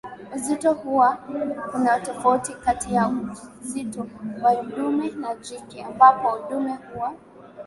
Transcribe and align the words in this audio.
Uzito 0.35 0.73
huwa 0.73 1.17
kuna 1.71 1.97
utofauti 1.97 2.53
kati 2.53 2.93
ya 2.93 3.09
uzito 3.61 4.07
wa 4.41 4.55
dume 4.55 5.09
na 5.09 5.35
jike 5.35 5.83
ambapo 5.83 6.49
dume 6.49 6.73
huwa 6.75 7.13